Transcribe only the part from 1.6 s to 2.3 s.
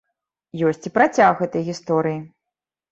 гісторыі.